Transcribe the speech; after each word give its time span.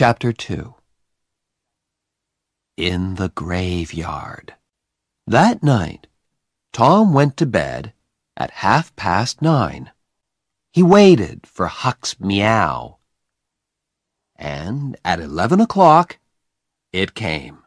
Chapter 0.00 0.32
2 0.32 0.76
In 2.78 3.16
the 3.16 3.28
Graveyard 3.28 4.54
That 5.26 5.62
night, 5.62 6.06
Tom 6.72 7.12
went 7.12 7.36
to 7.36 7.44
bed 7.44 7.92
at 8.34 8.62
half 8.64 8.96
past 8.96 9.42
nine. 9.42 9.90
He 10.72 10.82
waited 10.82 11.46
for 11.46 11.66
Huck's 11.66 12.18
meow. 12.18 12.96
And 14.36 14.96
at 15.04 15.20
eleven 15.20 15.60
o'clock, 15.60 16.18
it 16.94 17.12
came. 17.12 17.58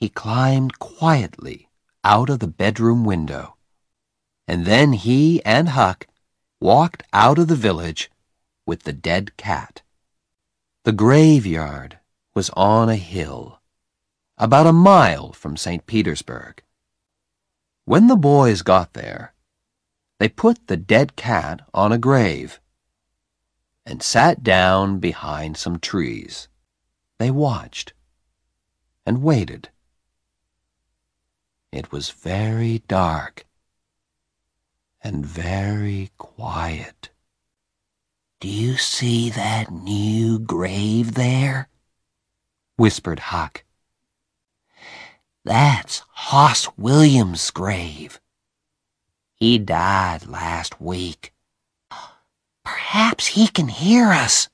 He 0.00 0.08
climbed 0.08 0.80
quietly 0.80 1.68
out 2.02 2.30
of 2.30 2.40
the 2.40 2.48
bedroom 2.48 3.04
window. 3.04 3.54
And 4.48 4.66
then 4.66 4.92
he 4.92 5.40
and 5.44 5.68
Huck 5.68 6.08
walked 6.60 7.04
out 7.12 7.38
of 7.38 7.46
the 7.46 7.54
village 7.54 8.10
with 8.66 8.82
the 8.82 8.92
dead 8.92 9.36
cat. 9.36 9.83
The 10.84 10.92
graveyard 10.92 11.98
was 12.34 12.50
on 12.50 12.90
a 12.90 12.96
hill, 12.96 13.62
about 14.36 14.66
a 14.66 14.72
mile 14.72 15.32
from 15.32 15.56
St. 15.56 15.86
Petersburg. 15.86 16.62
When 17.86 18.06
the 18.06 18.16
boys 18.16 18.60
got 18.60 18.92
there, 18.92 19.32
they 20.18 20.28
put 20.28 20.66
the 20.66 20.76
dead 20.76 21.16
cat 21.16 21.66
on 21.72 21.90
a 21.90 21.96
grave 21.96 22.60
and 23.86 24.02
sat 24.02 24.42
down 24.42 24.98
behind 24.98 25.56
some 25.56 25.78
trees. 25.78 26.48
They 27.16 27.30
watched 27.30 27.94
and 29.06 29.22
waited. 29.22 29.70
It 31.72 31.92
was 31.92 32.10
very 32.10 32.80
dark 32.88 33.46
and 35.00 35.24
very 35.24 36.10
quiet. 36.18 37.08
Do 38.44 38.50
you 38.50 38.76
see 38.76 39.30
that 39.30 39.72
new 39.72 40.38
grave 40.38 41.14
there? 41.14 41.70
whispered 42.76 43.18
Huck. 43.18 43.64
That's 45.46 46.02
Hoss 46.10 46.68
Williams' 46.76 47.50
grave. 47.50 48.20
He 49.34 49.56
died 49.56 50.26
last 50.26 50.78
week. 50.78 51.32
Perhaps 52.62 53.28
he 53.28 53.48
can 53.48 53.68
hear 53.68 54.08
us, 54.08 54.50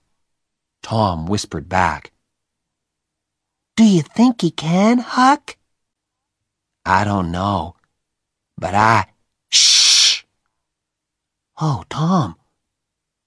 Tom 0.84 1.26
whispered 1.26 1.68
back. 1.68 2.12
Do 3.74 3.82
you 3.82 4.02
think 4.02 4.42
he 4.42 4.52
can, 4.52 4.98
Huck? 4.98 5.56
I 6.86 7.02
don't 7.02 7.32
know, 7.32 7.74
but 8.56 8.72
I. 8.72 9.06
Shh! 9.48 10.22
Oh, 11.60 11.82
Tom, 11.90 12.36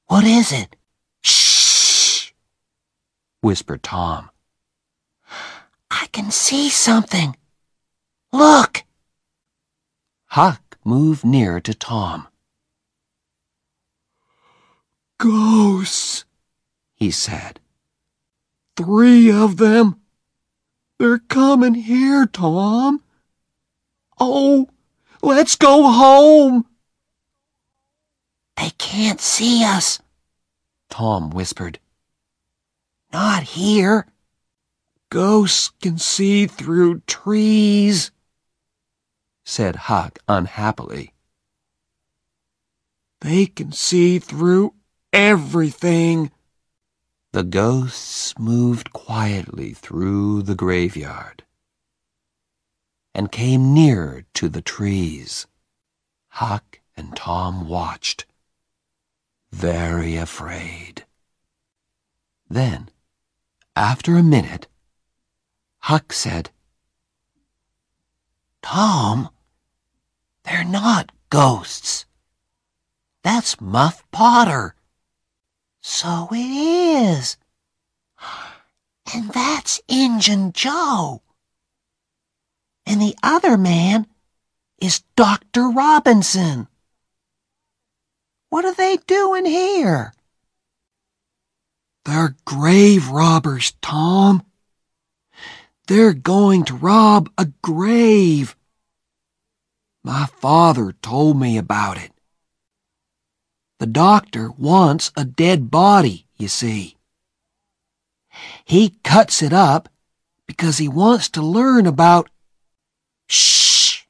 what 0.08 0.24
is 0.24 0.52
it? 0.52 0.76
Shh! 1.22 2.32
whispered 3.42 3.84
Tom. 3.84 4.30
I 5.92 6.08
can 6.12 6.32
see 6.32 6.70
something. 6.70 7.36
Look! 8.32 8.84
Huck 10.28 10.78
moved 10.84 11.24
nearer 11.24 11.60
to 11.60 11.74
Tom. 11.74 12.28
Ghosts, 15.20 16.26
he 16.96 17.12
said. 17.12 17.60
Three 18.76 19.32
of 19.32 19.58
them. 19.58 20.02
They're 21.00 21.20
coming 21.20 21.76
here, 21.76 22.26
Tom. 22.26 23.04
Oh, 24.20 24.68
let's 25.22 25.56
go 25.56 25.90
home. 25.92 26.66
They 28.64 28.70
can't 28.78 29.20
see 29.20 29.66
us, 29.66 30.00
Tom 30.90 31.32
whispered. 31.32 31.80
Not 33.12 33.44
here. 33.44 34.08
Ghosts 35.10 35.74
can 35.82 35.98
see 35.98 36.48
through 36.48 37.02
trees, 37.02 38.12
said 39.44 39.76
Huck 39.92 40.20
unhappily. 40.30 41.14
They 43.20 43.48
can 43.48 43.74
see 43.74 44.18
through 44.18 44.76
everything. 45.12 46.32
The 47.34 47.44
ghosts 47.44 48.40
moved 48.40 48.94
quietly 48.94 49.74
through 49.74 50.44
the 50.44 50.56
graveyard 50.56 51.44
and 53.14 53.30
came 53.30 53.74
nearer 53.74 54.24
to 54.36 54.48
the 54.48 54.62
trees. 54.62 55.48
Huck 56.30 56.80
and 56.96 57.14
Tom 57.14 57.68
watched, 57.68 58.26
very 59.54 60.18
afraid. 60.18 61.06
Then, 62.50 62.90
after 63.76 64.18
a 64.18 64.24
minute, 64.24 64.68
Huck 65.80 66.12
said, 66.12 66.50
Tom, 68.62 69.30
they're 70.44 70.66
not 70.66 71.12
ghosts. 71.30 72.06
That's 73.24 73.62
Muff 73.62 74.04
Potter. 74.12 74.76
So 75.82 76.28
it 76.32 76.38
is. 76.38 77.38
And 79.14 79.30
that's 79.30 79.82
Injun 79.88 80.52
Joe. 80.52 81.22
And 82.86 83.00
the 83.00 83.16
other 83.22 83.58
man 83.58 84.08
is 84.80 85.04
Dr. 85.16 85.70
Robinson. 85.70 86.68
What 88.54 88.66
are 88.66 88.76
they 88.76 88.98
doing 89.08 89.46
here? 89.48 90.14
They're 92.06 92.36
grave 92.46 93.10
robbers, 93.10 93.74
Tom. 93.82 94.46
They're 95.88 96.14
going 96.14 96.64
to 96.66 96.76
rob 96.76 97.32
a 97.36 97.48
grave. 97.64 98.56
My 100.04 100.28
father 100.28 100.94
told 101.02 101.40
me 101.40 101.58
about 101.58 101.98
it. 101.98 102.12
The 103.80 103.88
doctor 103.88 104.52
wants 104.52 105.12
a 105.18 105.26
dead 105.26 105.72
body, 105.72 106.28
you 106.38 106.48
see. 106.48 106.96
He 108.66 109.00
cuts 109.04 109.42
it 109.42 109.52
up 109.52 109.90
because 110.46 110.78
he 110.78 110.88
wants 110.88 111.28
to 111.30 111.42
learn 111.42 111.88
about. 111.88 112.30
Shh, 113.26 114.04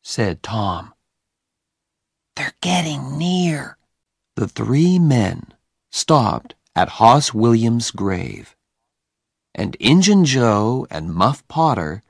said 0.00 0.44
Tom. 0.44 0.91
They're 2.36 2.54
getting 2.60 3.18
near. 3.18 3.76
The 4.36 4.48
three 4.48 4.98
men 4.98 5.52
stopped 5.90 6.54
at 6.74 6.96
Hoss 7.00 7.34
Williams' 7.34 7.90
grave, 7.90 8.56
and 9.54 9.76
Injun 9.76 10.24
Joe 10.24 10.86
and 10.90 11.12
Muff 11.14 11.46
Potter 11.48 12.02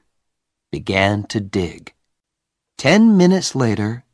began 0.71 1.25
to 1.25 1.41
dig. 1.41 1.93
Ten 2.79 3.17
minutes 3.17 3.55
later, 3.55 4.05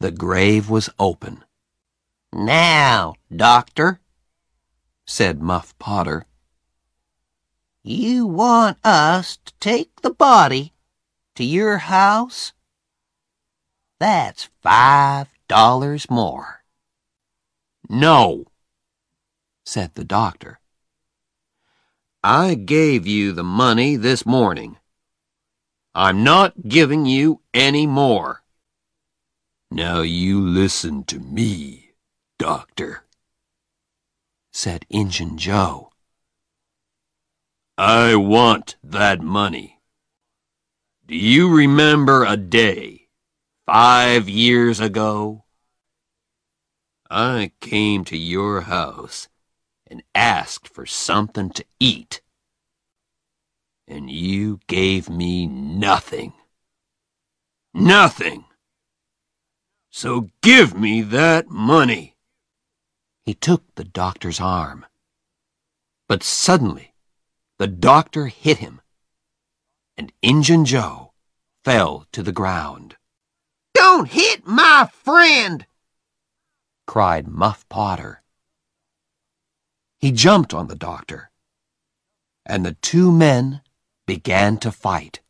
the 0.00 0.10
grave 0.10 0.68
was 0.68 0.90
open. 0.98 1.44
Now, 2.32 3.14
Doctor, 3.34 4.00
said 5.06 5.42
Muff 5.42 5.76
Potter, 5.78 6.26
you 7.82 8.26
want 8.26 8.78
us 8.84 9.38
to 9.44 9.52
take 9.58 10.02
the 10.02 10.10
body 10.12 10.72
to 11.34 11.44
your 11.44 11.78
house? 11.78 12.52
That's 14.02 14.48
five 14.60 15.28
dollars 15.46 16.10
more. 16.10 16.64
No, 17.88 18.46
said 19.64 19.94
the 19.94 20.02
doctor. 20.02 20.58
I 22.24 22.56
gave 22.56 23.06
you 23.06 23.30
the 23.30 23.44
money 23.44 23.94
this 23.94 24.26
morning. 24.26 24.76
I'm 25.94 26.24
not 26.24 26.66
giving 26.66 27.06
you 27.06 27.42
any 27.54 27.86
more. 27.86 28.42
Now 29.70 30.00
you 30.00 30.40
listen 30.40 31.04
to 31.04 31.20
me 31.20 31.92
doctor, 32.40 33.04
said 34.52 34.84
Injun 34.90 35.38
Joe. 35.38 35.92
I 37.78 38.16
want 38.16 38.74
that 38.82 39.20
money. 39.20 39.78
Do 41.06 41.14
you 41.14 41.54
remember 41.54 42.24
a 42.24 42.36
day, 42.36 43.01
five 43.66 44.28
years 44.28 44.80
ago? 44.80 45.44
I 47.10 47.52
came 47.60 48.04
to 48.06 48.16
your 48.16 48.62
house 48.62 49.28
and 49.86 50.02
asked 50.14 50.68
for 50.68 50.86
something 50.86 51.50
to 51.50 51.64
eat. 51.78 52.22
And 53.86 54.10
you 54.10 54.60
gave 54.66 55.10
me 55.10 55.46
nothing. 55.46 56.32
Nothing. 57.74 58.44
So 59.90 60.30
give 60.40 60.74
me 60.74 61.02
that 61.02 61.48
money. 61.48 62.16
He 63.24 63.34
took 63.34 63.74
the 63.74 63.84
doctor's 63.84 64.40
arm. 64.40 64.86
But 66.08 66.22
suddenly, 66.22 66.94
the 67.58 67.66
doctor 67.66 68.26
hit 68.26 68.58
him, 68.58 68.80
and 69.96 70.12
Injun 70.22 70.64
Joe 70.64 71.12
fell 71.62 72.06
to 72.12 72.22
the 72.22 72.32
ground. 72.32 72.96
Don't 73.82 74.08
hit 74.08 74.46
my 74.46 74.88
friend! 74.92 75.66
cried 76.86 77.26
Muff 77.26 77.68
Potter. 77.68 78.22
He 79.98 80.12
jumped 80.12 80.54
on 80.54 80.68
the 80.68 80.76
doctor 80.76 81.32
and 82.46 82.64
the 82.64 82.74
two 82.74 83.10
men 83.10 83.60
began 84.06 84.58
to 84.58 84.70
fight. 84.70 85.20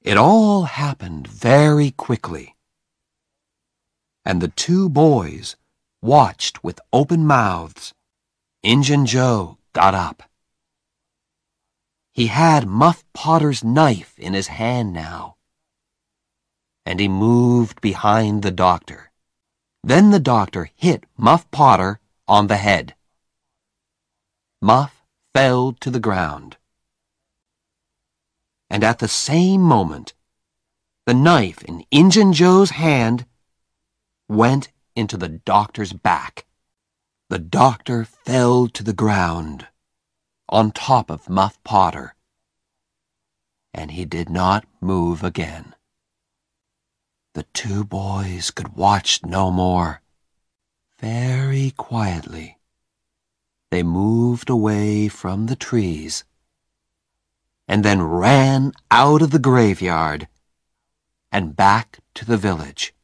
It 0.00 0.16
all 0.16 0.62
happened 0.62 1.26
very 1.26 1.90
quickly, 1.90 2.56
and 4.24 4.40
the 4.40 4.48
two 4.64 4.88
boys 4.88 5.56
watched 6.00 6.64
with 6.64 6.80
open 6.94 7.26
mouths. 7.26 7.92
Injun 8.62 9.04
Joe 9.04 9.58
got 9.74 9.94
up. 9.94 10.22
He 12.10 12.28
had 12.28 12.66
Muff 12.66 13.04
Potter's 13.12 13.62
knife 13.62 14.18
in 14.18 14.32
his 14.32 14.46
hand 14.46 14.94
now, 14.94 15.35
and 16.86 17.00
he 17.00 17.08
moved 17.08 17.80
behind 17.80 18.42
the 18.42 18.52
doctor. 18.52 19.10
Then 19.82 20.12
the 20.12 20.20
doctor 20.20 20.70
hit 20.76 21.04
Muff 21.18 21.50
Potter 21.50 21.98
on 22.28 22.46
the 22.46 22.56
head. 22.56 22.94
Muff 24.62 25.02
fell 25.34 25.72
to 25.72 25.90
the 25.90 26.00
ground. 26.00 26.56
And 28.70 28.84
at 28.84 29.00
the 29.00 29.08
same 29.08 29.60
moment, 29.60 30.14
the 31.06 31.14
knife 31.14 31.62
in 31.64 31.84
Injun 31.90 32.32
Joe's 32.32 32.70
hand 32.70 33.26
went 34.28 34.70
into 34.94 35.16
the 35.16 35.28
doctor's 35.28 35.92
back. 35.92 36.46
The 37.28 37.38
doctor 37.40 38.04
fell 38.04 38.68
to 38.68 38.84
the 38.84 38.92
ground 38.92 39.66
on 40.48 40.70
top 40.70 41.10
of 41.10 41.28
Muff 41.28 41.62
Potter, 41.64 42.14
and 43.74 43.90
he 43.90 44.04
did 44.04 44.30
not 44.30 44.64
move 44.80 45.24
again. 45.24 45.74
The 47.36 47.42
two 47.52 47.84
boys 47.84 48.50
could 48.50 48.76
watch 48.76 49.22
no 49.22 49.50
more. 49.50 50.00
Very 50.98 51.70
quietly, 51.76 52.56
they 53.70 53.82
moved 53.82 54.48
away 54.48 55.08
from 55.08 55.44
the 55.44 55.54
trees 55.54 56.24
and 57.68 57.84
then 57.84 58.00
ran 58.00 58.72
out 58.90 59.20
of 59.20 59.32
the 59.32 59.38
graveyard 59.38 60.28
and 61.30 61.54
back 61.54 61.98
to 62.14 62.24
the 62.24 62.38
village. 62.38 62.94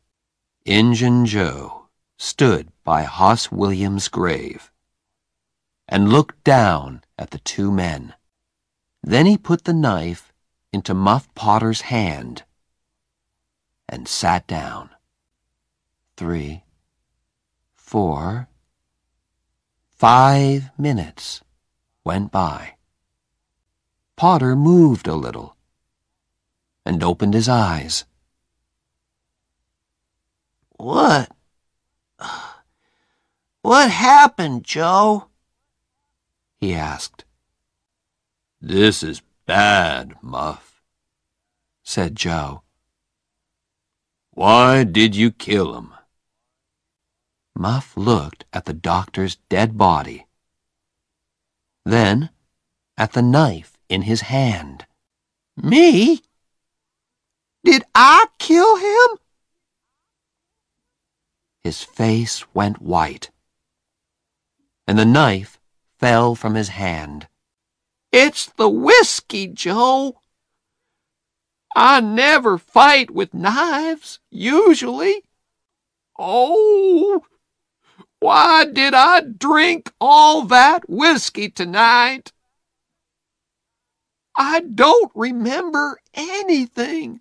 Injun 0.64 1.26
Joe 1.26 1.88
stood 2.16 2.72
by 2.84 3.02
Hoss 3.02 3.52
Williams' 3.52 4.08
grave 4.08 4.72
and 5.86 6.08
looked 6.10 6.42
down 6.42 7.04
at 7.18 7.32
the 7.32 7.40
two 7.40 7.70
men. 7.70 8.14
Then 9.02 9.26
he 9.26 9.36
put 9.36 9.64
the 9.64 9.74
knife 9.74 10.32
into 10.72 10.94
Muff 10.94 11.28
Potter's 11.34 11.82
hand 11.82 12.44
and 13.92 14.08
sat 14.08 14.46
down. 14.46 14.88
Three, 16.16 16.64
four, 17.74 18.48
five 19.90 20.70
minutes 20.78 21.42
went 22.02 22.32
by. 22.32 22.76
Potter 24.16 24.56
moved 24.56 25.06
a 25.06 25.14
little 25.14 25.56
and 26.86 27.04
opened 27.04 27.34
his 27.34 27.50
eyes. 27.50 28.06
What? 30.78 31.30
What 33.60 33.90
happened, 33.90 34.64
Joe? 34.64 35.28
He 36.60 36.74
asked. 36.74 37.24
This 38.60 39.02
is 39.02 39.22
bad, 39.46 40.14
Muff, 40.22 40.82
said 41.84 42.16
Joe. 42.16 42.62
Why 44.34 44.84
did 44.84 45.14
you 45.14 45.30
kill 45.30 45.76
him? 45.76 45.92
Muff 47.54 47.96
looked 47.98 48.46
at 48.50 48.64
the 48.64 48.72
doctor's 48.72 49.36
dead 49.50 49.76
body, 49.76 50.26
then 51.84 52.30
at 52.96 53.12
the 53.12 53.20
knife 53.20 53.76
in 53.90 54.02
his 54.02 54.22
hand. 54.22 54.86
Me? 55.54 56.22
Did 57.62 57.84
I 57.94 58.26
kill 58.38 58.76
him? 58.76 59.18
His 61.62 61.82
face 61.82 62.46
went 62.54 62.80
white, 62.80 63.30
and 64.86 64.98
the 64.98 65.04
knife 65.04 65.60
fell 65.98 66.34
from 66.34 66.54
his 66.54 66.70
hand. 66.70 67.28
It's 68.10 68.46
the 68.46 68.70
whiskey, 68.70 69.46
Joe. 69.46 70.21
I 71.74 72.00
never 72.00 72.58
fight 72.58 73.10
with 73.10 73.34
knives, 73.34 74.20
usually. 74.30 75.24
Oh, 76.18 77.24
why 78.20 78.66
did 78.66 78.94
I 78.94 79.20
drink 79.20 79.92
all 80.00 80.42
that 80.42 80.88
whiskey 80.88 81.48
tonight? 81.48 82.32
I 84.36 84.60
don't 84.60 85.10
remember 85.14 85.98
anything. 86.14 87.20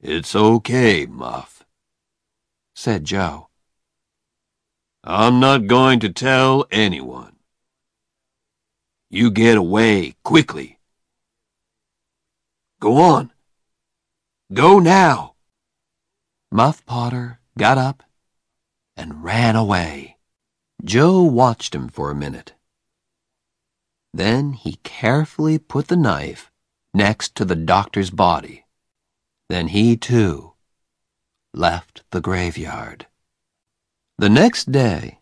It's 0.00 0.34
okay, 0.34 1.06
Muff, 1.06 1.64
said 2.74 3.04
Joe. 3.04 3.48
I'm 5.02 5.38
not 5.38 5.66
going 5.66 6.00
to 6.00 6.08
tell 6.08 6.66
anyone. 6.70 7.36
You 9.10 9.30
get 9.30 9.56
away 9.56 10.14
quickly. 10.24 10.73
Go 12.84 12.98
on. 12.98 13.32
Go 14.52 14.78
now. 14.78 15.36
Muff 16.52 16.84
Potter 16.84 17.40
got 17.56 17.78
up 17.78 18.02
and 18.94 19.24
ran 19.24 19.56
away. 19.56 20.18
Joe 20.84 21.22
watched 21.22 21.74
him 21.74 21.88
for 21.88 22.10
a 22.10 22.14
minute. 22.14 22.52
Then 24.12 24.52
he 24.52 24.80
carefully 24.82 25.56
put 25.56 25.88
the 25.88 25.96
knife 25.96 26.52
next 26.92 27.34
to 27.36 27.46
the 27.46 27.56
doctor's 27.56 28.10
body. 28.10 28.66
Then 29.48 29.68
he, 29.68 29.96
too, 29.96 30.52
left 31.54 32.02
the 32.10 32.20
graveyard. 32.20 33.06
The 34.18 34.28
next 34.28 34.70
day, 34.70 35.20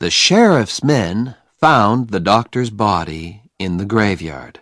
the 0.00 0.08
sheriff's 0.08 0.82
men 0.82 1.36
found 1.60 2.08
the 2.08 2.18
doctor's 2.18 2.70
body 2.70 3.42
in 3.58 3.76
the 3.76 3.84
graveyard. 3.84 4.60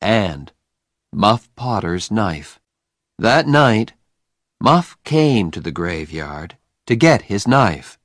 And 0.00 0.52
Muff 1.12 1.52
Potter's 1.56 2.08
knife. 2.10 2.60
That 3.18 3.48
night, 3.48 3.94
Muff 4.60 4.96
came 5.02 5.50
to 5.50 5.60
the 5.60 5.72
graveyard 5.72 6.56
to 6.86 6.94
get 6.94 7.22
his 7.22 7.48
knife. 7.48 7.98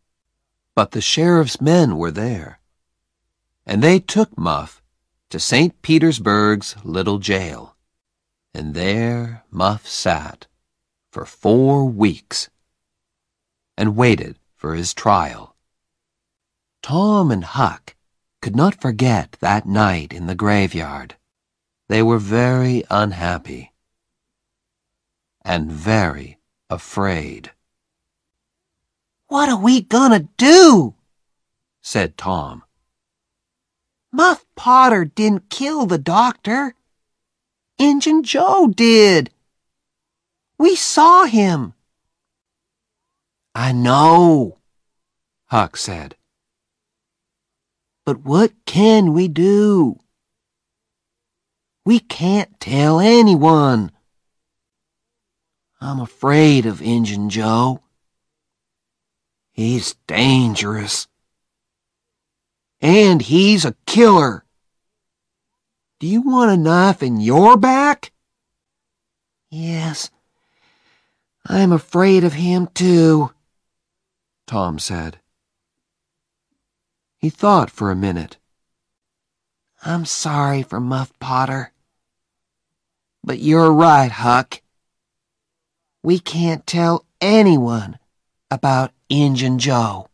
But 0.74 0.92
the 0.92 1.02
sheriff's 1.02 1.62
men 1.62 1.98
were 1.98 2.12
there, 2.12 2.60
and 3.66 3.84
they 3.84 4.00
took 4.00 4.36
Muff 4.38 4.82
to 5.30 5.40
St. 5.40 5.80
Petersburg's 5.84 6.76
little 6.84 7.20
jail. 7.20 7.76
And 8.54 8.74
there 8.74 9.44
Muff 9.52 9.88
sat 9.88 10.48
for 11.12 11.26
four 11.26 11.86
weeks 11.86 12.50
and 13.78 13.96
waited 13.96 14.40
for 14.56 14.74
his 14.74 14.94
trial. 14.94 15.56
Tom 16.82 17.32
and 17.32 17.44
Huck 17.44 17.96
could 18.42 18.56
not 18.56 18.82
forget 18.82 19.38
that 19.42 19.68
night 19.68 20.12
in 20.12 20.26
the 20.26 20.36
graveyard. 20.36 21.16
They 21.88 22.02
were 22.02 22.18
very 22.18 22.84
unhappy 22.90 23.72
and 25.44 25.72
very 25.72 26.40
afraid. 26.70 27.52
What 29.28 29.50
are 29.50 29.60
we 29.60 29.82
gonna 29.82 30.28
do? 30.38 30.96
said 31.82 32.18
Tom. 32.18 32.64
Muff 34.12 34.46
Potter 34.56 35.06
didn't 35.06 35.50
kill 35.50 35.86
the 35.86 35.98
doctor. 35.98 36.74
Injun 37.78 38.24
Joe 38.24 38.68
did. 38.68 39.30
We 40.58 40.76
saw 40.76 41.26
him. 41.26 41.74
I 43.54 43.72
know, 43.72 44.58
Huck 45.48 45.78
said. 45.78 46.16
But 48.06 48.24
what 48.24 48.54
can 48.66 49.14
we 49.14 49.28
do? 49.28 50.00
We 51.86 52.00
can't 52.00 52.60
tell 52.60 53.00
anyone. 53.00 53.92
I'm 55.80 56.00
afraid 56.00 56.66
of 56.66 56.82
Injun 56.82 57.30
Joe. 57.30 57.84
He's 59.52 59.94
dangerous. 60.08 61.08
And 62.82 63.22
he's 63.22 63.66
a 63.66 63.76
killer. 63.86 64.44
Do 66.00 66.08
you 66.08 66.22
want 66.22 66.52
a 66.52 66.58
knife 66.58 67.04
in 67.04 67.22
your 67.22 67.56
back? 67.56 68.12
Yes. 69.52 70.10
I'm 71.46 71.72
afraid 71.72 72.24
of 72.24 72.34
him 72.34 72.68
too, 72.74 73.32
Tom 74.48 74.80
said. 74.80 75.20
He 77.18 77.30
thought 77.30 77.70
for 77.70 77.92
a 77.92 77.96
minute. 77.96 78.38
I'm 79.84 80.06
sorry 80.06 80.64
for 80.64 80.80
Muff 80.80 81.14
Potter. 81.20 81.72
But 83.26 83.40
you're 83.40 83.74
right, 83.74 84.12
Huck. 84.12 84.62
We 86.04 86.20
can't 86.20 86.68
tell 86.68 87.08
anyone 87.20 87.98
about 88.52 88.92
Injun 89.10 89.58
Joe. 89.58 90.10